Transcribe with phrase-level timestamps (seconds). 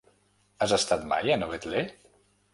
[0.65, 1.87] Has estat mai a Novetlè?